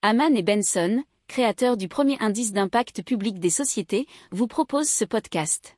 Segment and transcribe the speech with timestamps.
[0.00, 5.76] Haman et Benson, créateurs du premier indice d'impact public des sociétés, vous proposent ce podcast.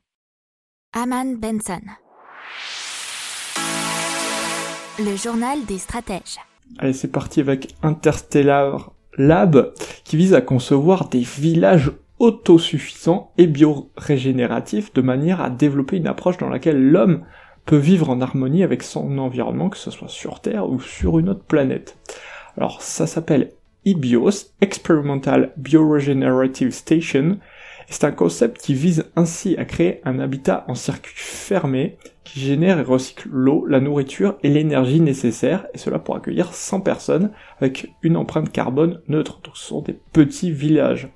[0.93, 1.81] Haman Benson.
[4.99, 6.37] Le journal des stratèges.
[6.77, 9.73] Allez, c'est parti avec Interstellar Lab,
[10.03, 16.37] qui vise à concevoir des villages autosuffisants et biorégénératifs de manière à développer une approche
[16.37, 17.25] dans laquelle l'homme
[17.65, 21.29] peut vivre en harmonie avec son environnement, que ce soit sur Terre ou sur une
[21.29, 21.97] autre planète.
[22.55, 23.53] Alors ça s'appelle
[23.85, 27.39] EBIOS, Experimental Bioregenerative Station,
[27.91, 32.79] c'est un concept qui vise ainsi à créer un habitat en circuit fermé qui génère
[32.79, 37.93] et recycle l'eau, la nourriture et l'énergie nécessaires, et cela pour accueillir 100 personnes avec
[38.01, 39.41] une empreinte carbone neutre.
[39.43, 41.09] Donc ce sont des petits villages.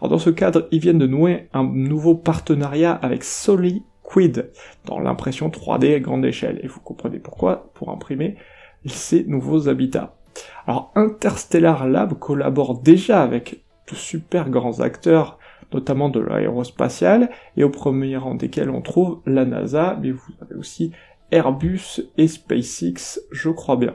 [0.00, 4.50] Dans ce cadre, ils viennent de nouer un nouveau partenariat avec SoliQuid
[4.86, 6.60] dans l'impression 3D à grande échelle.
[6.62, 8.36] Et vous comprenez pourquoi, pour imprimer
[8.86, 10.16] ces nouveaux habitats.
[10.66, 15.38] Alors Interstellar Lab collabore déjà avec de super grands acteurs
[15.74, 20.54] notamment de l'aérospatiale, et au premier rang desquels on trouve la NASA, mais vous avez
[20.54, 20.92] aussi
[21.30, 23.94] Airbus et SpaceX, je crois bien.